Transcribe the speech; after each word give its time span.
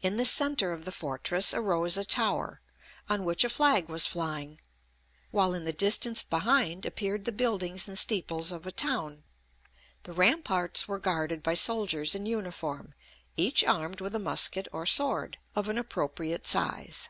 In 0.00 0.16
the 0.16 0.24
centre 0.24 0.72
of 0.72 0.84
the 0.84 0.92
fortress 0.92 1.52
arose 1.52 1.96
a 1.96 2.04
tower, 2.04 2.60
on 3.08 3.24
which 3.24 3.42
a 3.42 3.48
flag 3.50 3.88
was 3.88 4.06
flying; 4.06 4.60
while 5.32 5.54
in 5.54 5.64
the 5.64 5.72
distance 5.72 6.22
behind 6.22 6.86
appeared 6.86 7.24
the 7.24 7.32
buildings 7.32 7.88
and 7.88 7.98
steeples 7.98 8.52
of 8.52 8.64
a 8.64 8.70
town. 8.70 9.24
The 10.04 10.12
ramparts 10.12 10.86
were 10.86 11.00
guarded 11.00 11.42
by 11.42 11.54
soldiers 11.54 12.14
in 12.14 12.26
uniform, 12.26 12.94
each 13.34 13.64
armed 13.64 14.00
with 14.00 14.14
a 14.14 14.20
musket 14.20 14.68
or 14.70 14.86
sword, 14.86 15.36
of 15.56 15.68
an 15.68 15.78
appropriate 15.78 16.46
size. 16.46 17.08